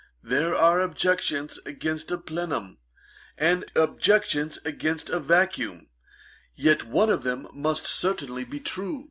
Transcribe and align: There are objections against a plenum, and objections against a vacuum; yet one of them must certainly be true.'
There 0.23 0.55
are 0.55 0.79
objections 0.79 1.59
against 1.63 2.09
a 2.09 2.17
plenum, 2.17 2.79
and 3.37 3.71
objections 3.75 4.57
against 4.65 5.11
a 5.11 5.19
vacuum; 5.19 5.89
yet 6.55 6.85
one 6.87 7.11
of 7.11 7.21
them 7.21 7.47
must 7.53 7.85
certainly 7.85 8.43
be 8.43 8.59
true.' 8.61 8.99